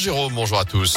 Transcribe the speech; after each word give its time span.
Jérôme, 0.00 0.32
bonjour 0.32 0.58
à 0.58 0.64
tous. 0.64 0.96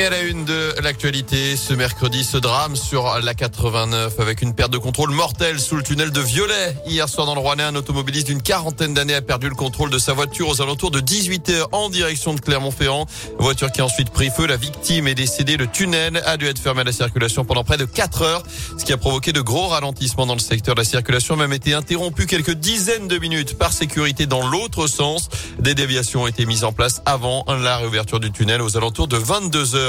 Et 0.00 0.04
à 0.04 0.10
la 0.10 0.22
une 0.22 0.44
de 0.44 0.74
l'actualité, 0.80 1.56
ce 1.56 1.74
mercredi, 1.74 2.22
ce 2.22 2.36
drame 2.36 2.76
sur 2.76 3.18
la 3.20 3.34
89 3.34 4.20
avec 4.20 4.42
une 4.42 4.54
perte 4.54 4.70
de 4.70 4.78
contrôle 4.78 5.10
mortelle 5.10 5.58
sous 5.58 5.74
le 5.74 5.82
tunnel 5.82 6.12
de 6.12 6.20
Violet. 6.20 6.76
Hier 6.86 7.08
soir 7.08 7.26
dans 7.26 7.34
le 7.34 7.40
Rouennais, 7.40 7.64
un 7.64 7.74
automobiliste 7.74 8.28
d'une 8.28 8.40
quarantaine 8.40 8.94
d'années 8.94 9.16
a 9.16 9.22
perdu 9.22 9.48
le 9.48 9.56
contrôle 9.56 9.90
de 9.90 9.98
sa 9.98 10.12
voiture 10.12 10.50
aux 10.50 10.62
alentours 10.62 10.92
de 10.92 11.00
18h 11.00 11.64
en 11.72 11.90
direction 11.90 12.32
de 12.32 12.40
Clermont-Ferrand. 12.40 13.06
Voiture 13.40 13.72
qui 13.72 13.80
a 13.80 13.86
ensuite 13.86 14.10
pris 14.10 14.30
feu. 14.30 14.46
La 14.46 14.56
victime 14.56 15.08
est 15.08 15.16
décédée. 15.16 15.56
Le 15.56 15.66
tunnel 15.66 16.22
a 16.24 16.36
dû 16.36 16.46
être 16.46 16.60
fermé 16.60 16.82
à 16.82 16.84
la 16.84 16.92
circulation 16.92 17.44
pendant 17.44 17.64
près 17.64 17.76
de 17.76 17.84
4 17.84 18.22
heures, 18.22 18.44
ce 18.78 18.84
qui 18.84 18.92
a 18.92 18.98
provoqué 18.98 19.32
de 19.32 19.40
gros 19.40 19.66
ralentissements 19.66 20.26
dans 20.26 20.34
le 20.34 20.38
secteur. 20.38 20.76
La 20.76 20.84
circulation 20.84 21.34
a 21.34 21.38
même 21.38 21.52
été 21.52 21.74
interrompue 21.74 22.26
quelques 22.26 22.54
dizaines 22.54 23.08
de 23.08 23.18
minutes 23.18 23.58
par 23.58 23.72
sécurité 23.72 24.26
dans 24.26 24.46
l'autre 24.46 24.86
sens. 24.86 25.28
Des 25.58 25.74
déviations 25.74 26.22
ont 26.22 26.28
été 26.28 26.46
mises 26.46 26.62
en 26.62 26.72
place 26.72 27.02
avant 27.04 27.44
la 27.48 27.78
réouverture 27.78 28.20
du 28.20 28.30
tunnel 28.30 28.62
aux 28.62 28.76
alentours 28.76 29.08
de 29.08 29.16
22 29.16 29.74
heures. 29.74 29.87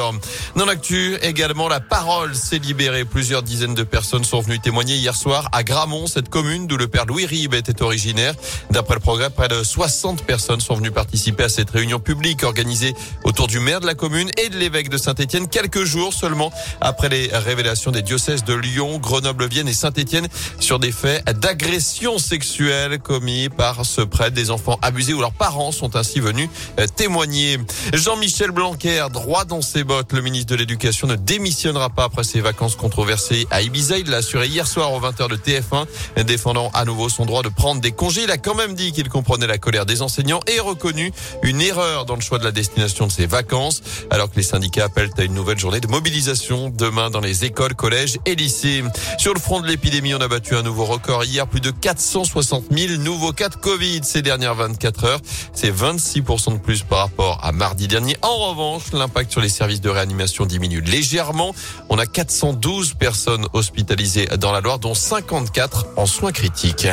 Dans 0.55 0.65
l'actu, 0.65 1.15
également, 1.21 1.67
la 1.67 1.79
parole 1.79 2.35
s'est 2.35 2.59
libérée. 2.59 3.05
Plusieurs 3.05 3.43
dizaines 3.43 3.75
de 3.75 3.83
personnes 3.83 4.23
sont 4.23 4.39
venues 4.39 4.59
témoigner 4.59 4.95
hier 4.95 5.15
soir 5.15 5.49
à 5.51 5.63
Gramont, 5.63 6.07
cette 6.07 6.29
commune 6.29 6.67
d'où 6.67 6.77
le 6.77 6.87
père 6.87 7.05
Louis 7.05 7.25
Ribes 7.25 7.53
était 7.53 7.81
originaire. 7.81 8.33
D'après 8.71 8.95
le 8.95 8.99
progrès, 8.99 9.29
près 9.29 9.47
de 9.47 9.63
60 9.63 10.23
personnes 10.23 10.61
sont 10.61 10.75
venues 10.75 10.91
participer 10.91 11.43
à 11.43 11.49
cette 11.49 11.69
réunion 11.69 11.99
publique 11.99 12.43
organisée 12.43 12.93
autour 13.23 13.47
du 13.47 13.59
maire 13.59 13.81
de 13.81 13.85
la 13.85 13.95
commune 13.95 14.29
et 14.37 14.49
de 14.49 14.57
l'évêque 14.57 14.89
de 14.89 14.97
Saint-Etienne 14.97 15.47
quelques 15.47 15.83
jours 15.83 16.13
seulement 16.13 16.51
après 16.81 17.09
les 17.09 17.27
révélations 17.33 17.91
des 17.91 18.01
diocèses 18.01 18.43
de 18.43 18.53
Lyon, 18.53 18.99
Grenoble, 18.99 19.47
Vienne 19.47 19.67
et 19.67 19.73
Saint-Etienne 19.73 20.27
sur 20.59 20.79
des 20.79 20.91
faits 20.91 21.25
d'agression 21.39 22.17
sexuelle 22.19 22.99
commis 22.99 23.49
par 23.49 23.85
ce 23.85 24.01
prêtre. 24.01 24.35
Des 24.35 24.51
enfants 24.51 24.77
abusés 24.81 25.13
ou 25.13 25.21
leurs 25.21 25.33
parents 25.33 25.71
sont 25.71 25.95
ainsi 25.95 26.19
venus 26.19 26.49
témoigner. 26.95 27.57
Jean-Michel 27.93 28.51
Blanquer, 28.51 29.05
droit 29.11 29.45
dans 29.45 29.61
ses 29.61 29.83
le 30.11 30.21
ministre 30.21 30.51
de 30.51 30.55
l'Éducation 30.55 31.07
ne 31.07 31.15
démissionnera 31.15 31.89
pas 31.89 32.03
après 32.03 32.23
ses 32.23 32.41
vacances 32.41 32.75
controversées 32.75 33.47
à 33.49 33.61
Ibiza. 33.61 33.97
Il 33.97 34.09
l'a 34.09 34.17
assuré 34.17 34.47
hier 34.47 34.67
soir 34.67 34.93
aux 34.93 34.99
20h 35.01 35.29
de 35.29 35.35
TF1, 35.35 36.23
défendant 36.23 36.69
à 36.75 36.85
nouveau 36.85 37.09
son 37.09 37.25
droit 37.25 37.41
de 37.41 37.49
prendre 37.49 37.81
des 37.81 37.91
congés. 37.91 38.23
Il 38.23 38.31
a 38.31 38.37
quand 38.37 38.53
même 38.53 38.75
dit 38.75 38.91
qu'il 38.91 39.09
comprenait 39.09 39.47
la 39.47 39.57
colère 39.57 39.87
des 39.87 40.01
enseignants 40.01 40.41
et 40.47 40.59
reconnu 40.59 41.11
une 41.41 41.59
erreur 41.59 42.05
dans 42.05 42.15
le 42.15 42.21
choix 42.21 42.37
de 42.37 42.43
la 42.43 42.51
destination 42.51 43.07
de 43.07 43.11
ses 43.11 43.25
vacances, 43.25 43.81
alors 44.11 44.29
que 44.29 44.35
les 44.35 44.43
syndicats 44.43 44.85
appellent 44.85 45.09
à 45.17 45.23
une 45.23 45.33
nouvelle 45.33 45.57
journée 45.57 45.79
de 45.79 45.87
mobilisation 45.87 46.69
demain 46.69 47.09
dans 47.09 47.21
les 47.21 47.45
écoles, 47.45 47.73
collèges 47.73 48.19
et 48.25 48.35
lycées. 48.35 48.83
Sur 49.17 49.33
le 49.33 49.39
front 49.39 49.59
de 49.59 49.67
l'épidémie, 49.67 50.13
on 50.13 50.21
a 50.21 50.27
battu 50.27 50.55
un 50.55 50.61
nouveau 50.61 50.85
record 50.85 51.23
hier, 51.23 51.47
plus 51.47 51.61
de 51.61 51.71
460 51.71 52.65
000 52.71 53.01
nouveaux 53.01 53.33
cas 53.33 53.49
de 53.49 53.55
Covid 53.55 54.01
ces 54.03 54.21
dernières 54.21 54.55
24 54.55 55.03
heures. 55.05 55.19
C'est 55.53 55.75
26% 55.75 56.53
de 56.53 56.59
plus 56.59 56.83
par 56.83 56.99
rapport 56.99 57.39
à 57.43 57.51
mardi 57.51 57.87
dernier. 57.87 58.17
En 58.21 58.49
revanche, 58.49 58.93
l'impact 58.93 59.31
sur 59.31 59.41
les 59.41 59.49
services 59.49 59.78
de 59.81 59.89
réanimation 59.89 60.45
diminue 60.45 60.81
légèrement. 60.81 61.53
On 61.89 61.97
a 61.97 62.05
412 62.05 62.93
personnes 62.93 63.47
hospitalisées 63.53 64.27
dans 64.37 64.51
la 64.51 64.61
Loire, 64.61 64.79
dont 64.79 64.93
54 64.93 65.87
en 65.95 66.05
soins 66.05 66.31
critiques. 66.31 66.87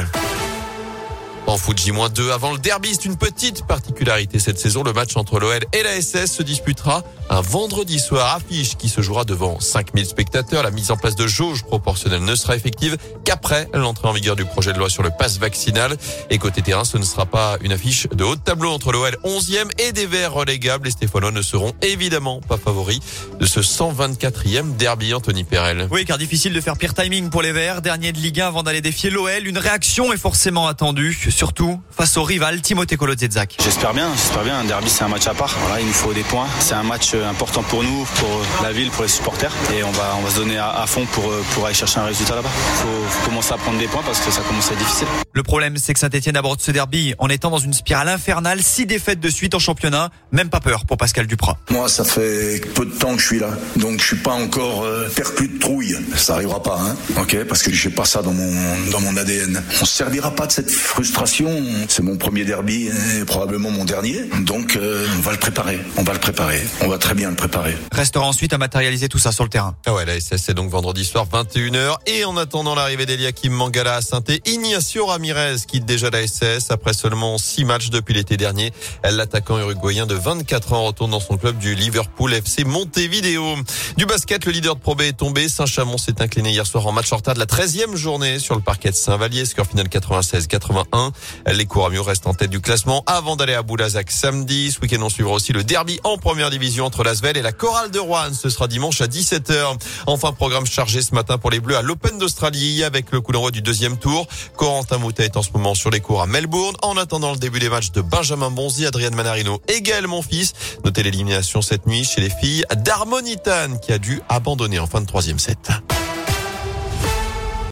En 1.47 1.59
foot 1.59 1.79
J-2 1.79 2.33
avant 2.33 2.53
le 2.53 2.59
derby, 2.59 2.91
c'est 2.93 3.05
une 3.05 3.17
petite 3.17 3.65
particularité 3.67 4.41
cette 4.41 4.59
saison. 4.59 4.83
Le 4.83 4.93
match 4.93 5.17
entre 5.17 5.39
l'OL 5.39 5.61
et 5.73 5.83
la 5.85 6.01
SS 6.01 6.33
se 6.33 6.43
disputera 6.43 7.05
un 7.31 7.41
vendredi 7.41 8.01
soir. 8.01 8.35
Affiche 8.35 8.77
qui 8.77 8.89
se 8.89 9.01
jouera 9.01 9.25
devant 9.25 9.61
5000 9.61 10.07
spectateurs. 10.07 10.65
La 10.65 10.73
mise 10.73 10.91
en 10.91 10.97
place 10.97 11.15
de 11.15 11.29
jauges 11.29 11.63
proportionnelles 11.63 12.25
ne 12.25 12.35
sera 12.35 12.57
effective 12.57 12.97
qu'après 13.25 13.69
l'entrée 13.75 14.09
en 14.09 14.13
vigueur 14.13 14.35
du 14.35 14.45
projet 14.45 14.73
de 14.73 14.79
loi 14.79 14.91
sur 14.91 15.05
le 15.05 15.11
pass 15.17 15.39
vaccinal. 15.39 15.97
Et 16.31 16.39
côté 16.39 16.63
terrain, 16.63 16.85
ce 16.85 16.99
ne 16.99 17.05
sera 17.05 17.27
pas 17.27 17.59
une 17.63 17.71
affiche 17.71 18.09
de 18.09 18.25
haut 18.25 18.35
de 18.35 18.41
tableau 18.41 18.73
entre 18.73 18.91
l'OL 18.91 19.17
11e 19.25 19.71
et 19.79 19.93
des 19.93 20.07
Verts 20.07 20.33
relégables. 20.33 20.87
Les 20.87 20.91
Stéphanois 20.91 21.31
ne 21.31 21.43
seront 21.43 21.73
évidemment 21.81 22.41
pas 22.41 22.57
favoris 22.57 22.99
de 23.39 23.47
ce 23.47 23.61
124e 23.61 24.77
derby 24.77 25.15
Anthony 25.15 25.45
Perel. 25.45 25.87
Oui, 25.93 26.05
car 26.05 26.19
difficile 26.19 26.53
de 26.53 26.61
faire 26.61 26.77
pire 26.77 26.95
timing 26.95 27.31
pour 27.31 27.43
les 27.43 27.53
Verts. 27.53 27.83
Dernier 27.83 28.11
de 28.11 28.19
Ligue 28.19 28.41
1 28.41 28.49
avant 28.49 28.65
d'aller 28.65 28.81
défier 28.81 29.11
l'OL. 29.11 29.47
Une 29.47 29.59
réaction 29.59 30.13
est 30.13 30.19
forcément 30.19 30.67
attendue 30.67 31.17
surtout 31.37 31.79
face 31.91 32.17
au 32.17 32.23
rival 32.23 32.63
Timothée 32.63 32.97
Kolodziejczak. 32.97 33.57
J'espère 33.63 33.93
bien, 33.93 34.09
j'espère 34.15 34.43
bien. 34.43 34.59
Un 34.61 34.65
derby, 34.65 34.89
c'est 34.89 35.05
un 35.05 35.09
match 35.09 35.27
à 35.27 35.35
part. 35.35 35.55
Voilà, 35.61 35.81
il 35.81 35.87
nous 35.87 35.93
faut 35.93 36.15
des 36.15 36.23
points. 36.23 36.47
C'est 36.61 36.75
un 36.75 36.83
match 36.83 37.13
euh, 37.15 37.29
important 37.29 37.63
pour 37.63 37.83
nous, 37.83 38.07
pour 38.17 38.29
euh, 38.29 38.63
la 38.63 38.73
ville, 38.73 38.91
pour 38.91 39.03
les 39.03 39.09
supporters. 39.09 39.53
Et 39.77 39.85
on 39.85 39.91
va, 39.91 40.17
on 40.19 40.23
va 40.23 40.31
se 40.31 40.37
donner 40.37 40.57
à, 40.57 40.85
fond 40.87 41.05
pour, 41.13 41.31
euh, 41.31 41.45
pour 41.53 41.67
aller 41.67 41.75
chercher 41.75 42.01
un 42.01 42.07
résultat 42.07 42.37
là-bas. 42.37 42.49
Il 42.49 42.83
faut, 42.83 43.27
commencer 43.27 43.53
à 43.53 43.59
prendre 43.59 43.79
des 43.79 43.87
points 43.87 44.03
parce 44.03 44.21
que 44.21 44.31
ça 44.31 44.41
commence 44.49 44.71
à 44.71 44.73
être 44.73 44.79
difficile. 44.79 45.09
Le 45.35 45.43
problème, 45.43 45.77
c'est 45.77 45.93
que 45.93 46.01
Saint-Etienne 46.01 46.37
aborde 46.39 46.61
ce 46.61 46.71
derby 46.71 47.15
en 47.19 47.29
étant 47.29 47.51
dans 47.51 47.59
une 47.59 47.75
spirale 47.75 48.09
infernale. 48.09 48.63
Six 48.63 48.87
défaites 48.87 49.21
de 49.21 49.29
suite 49.29 49.55
en 49.55 49.59
championnat. 49.59 50.11
Même 50.33 50.49
pas 50.49 50.61
peur 50.61 50.87
pour 50.87 50.97
Pascal 50.97 51.27
Duprat. 51.27 51.59
Moi, 51.71 51.89
ça 51.89 52.05
fait 52.05 52.63
peu 52.75 52.87
de 52.87 52.93
temps 52.93 53.15
que 53.15 53.21
je 53.21 53.27
suis 53.27 53.39
là. 53.41 53.51
Donc, 53.77 54.01
je 54.01 54.07
suis 54.07 54.17
pas 54.17 54.33
encore 54.33 54.85
euh, 54.85 55.11
perclus 55.15 55.49
de 55.49 55.59
trouille. 55.59 55.97
Ça 56.17 56.35
arrivera 56.35 56.63
pas, 56.63 56.81
hein. 56.81 56.97
Ok? 57.21 57.37
Parce 57.47 57.63
que 57.63 57.73
j'ai 57.73 57.91
pas 57.91 58.07
ça 58.07 58.23
dans 58.23 58.33
mon, 58.33 58.91
dans 58.91 59.01
mon 59.01 59.17
ADN. 59.19 59.63
On 59.83 59.85
se 59.85 59.97
servira 59.97 60.31
pas 60.35 60.47
de 60.47 60.53
cette 60.53 60.71
frustration 60.71 61.26
c'est 61.27 62.03
mon 62.03 62.17
premier 62.17 62.45
derby 62.45 62.89
et 62.89 63.25
probablement 63.25 63.71
mon 63.71 63.85
dernier. 63.85 64.23
Donc 64.43 64.77
euh, 64.77 65.07
on 65.17 65.21
va 65.21 65.33
le 65.33 65.39
préparer. 65.39 65.81
On 65.97 66.03
va 66.03 66.13
le 66.13 66.19
préparer. 66.19 66.61
On 66.83 66.89
va 66.89 66.99
très 66.99 67.15
bien 67.15 67.31
le 67.31 67.37
préparer. 67.37 67.77
Restera 67.93 68.27
ensuite 68.27 68.53
à 68.53 68.59
matérialiser 68.59 69.09
tout 69.09 69.19
ça 69.19 69.33
sur 69.33 69.45
le 69.45 69.51
terrain. 69.51 69.75
Ah 69.87 69.95
ouais, 69.95 70.05
la 70.05 70.21
SS 70.21 70.43
c'est 70.47 70.55
donc 70.55 70.71
vendredi 70.71 71.05
soir 71.05 71.27
21h 71.27 71.97
et 72.07 72.25
en 72.25 72.37
attendant 72.37 72.75
l'arrivée 72.75 73.07
d'Eliakim 73.07 73.53
Mangala 73.53 73.97
à 73.97 74.01
saint 74.03 74.23
Ignacio 74.47 75.07
Ramirez 75.07 75.57
quitte 75.67 75.85
déjà 75.85 76.11
la 76.11 76.27
SS 76.27 76.71
après 76.71 76.93
seulement 76.93 77.39
6 77.39 77.65
matchs 77.65 77.91
depuis 77.91 78.15
l'été 78.15 78.37
dernier. 78.37 78.73
L'attaquant 79.05 79.59
uruguayen 79.59 80.07
de 80.07 80.15
24 80.15 80.73
ans 80.73 80.85
retourne 80.85 81.11
dans 81.11 81.21
son 81.21 81.37
club 81.37 81.59
du 81.59 81.75
Liverpool 81.75 82.35
FC 82.35 82.65
Montevideo. 82.65 83.57
Du 83.97 84.07
basket, 84.07 84.45
le 84.47 84.53
leader 84.53 84.77
de 84.77 84.81
Pro 84.81 84.95
B 84.95 85.03
est 85.03 85.17
tombé. 85.17 85.49
Saint-Chamond 85.49 85.99
s'est 85.99 86.23
incliné 86.23 86.51
hier 86.51 86.67
soir 86.67 86.87
en 86.87 86.93
match 86.93 87.13
en 87.13 87.17
retard 87.17 87.35
de 87.35 87.41
la 87.41 87.47
13e 87.47 87.97
journée 87.97 88.39
sur 88.39 88.55
le 88.55 88.61
parquet 88.61 88.91
de 88.91 88.95
Saint-Vallier. 88.95 89.45
Score 89.45 89.67
final 89.67 89.87
96-81. 89.89 91.13
Les 91.47 91.67
Couramio 91.67 92.03
restent 92.03 92.27
en 92.27 92.35
tête 92.35 92.51
du 92.51 92.61
classement 92.61 93.03
avant 93.07 93.37
d'aller 93.37 93.55
à 93.55 93.63
Boulazac 93.63 94.11
samedi. 94.11 94.73
Ce 94.73 94.81
week-end, 94.81 95.03
on 95.03 95.09
suivra 95.09 95.35
aussi 95.35 95.53
le 95.53 95.65
derby 95.65 96.01
en 96.05 96.19
première 96.19 96.51
division 96.51 96.85
entre 96.85 97.05
l'Asvel 97.05 97.37
et 97.37 97.43
la 97.43 97.53
Chorale 97.53 97.91
de 97.91 97.99
Rouen. 97.99 98.33
Ce 98.33 98.51
sera 98.51 98.69
dimanche 98.69 99.01
à 99.01 99.07
17h. 99.07 99.79
Enfin, 100.07 100.33
programme 100.33 100.67
chargé 100.67 101.03
ce 101.03 101.15
matin 101.15 101.39
pour 101.39 101.51
les 101.51 101.61
Bleus 101.61 101.77
à 101.77 101.83
l'Open 101.83 102.19
d'Australie 102.19 102.85
avec 102.85 103.13
le 103.13 103.21
coup 103.21 103.33
d'envoi 103.33 103.51
du 103.51 103.63
deuxième 103.63 103.97
tour. 103.97 104.27
Corentin 104.57 104.99
Moutet 104.99 105.27
est 105.27 105.37
en 105.37 105.43
ce 105.43 105.51
moment 105.53 105.75
sur 105.75 105.91
les 105.91 106.01
cours 106.01 106.23
à 106.23 106.27
Melbourne 106.27 106.77
en 106.83 106.97
attendant 106.97 107.33
le 107.33 107.39
début 107.39 107.59
des 107.59 107.69
matchs 107.69 107.91
de 107.93 108.01
Benjamin 108.01 108.51
Bonzi, 108.51 108.87
Adrien 108.87 109.11
Manarino 109.11 109.61
et 109.69 109.83
Gaël 109.83 110.07
Monfils. 110.07 110.53
Notez 110.85 111.03
l'élimination 111.03 111.63
cette 111.63 111.87
nuit 111.87 112.05
chez 112.05 112.21
les 112.21 112.31
filles 112.31 112.65
d'Harmonitan 112.77 113.79
qui 113.81 113.93
a 113.93 113.99
dû 113.99 114.21
abandonner 114.29 114.79
en 114.79 114.87
fin 114.87 115.01
de 115.01 115.07
troisième 115.07 115.39
set. 115.39 115.71